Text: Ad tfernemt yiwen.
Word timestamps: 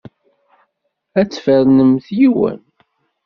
Ad 1.19 1.27
tfernemt 1.29 2.07
yiwen. 2.17 2.59